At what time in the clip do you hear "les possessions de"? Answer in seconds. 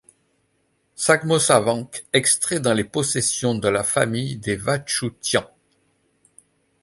2.73-3.67